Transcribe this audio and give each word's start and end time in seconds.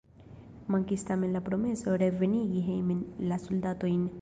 Mankis 0.75 1.03
tamen 1.09 1.35
la 1.37 1.41
promeso 1.49 1.95
revenigi 2.05 2.65
hejmen 2.71 3.07
la 3.33 3.43
soldatojn. 3.49 4.05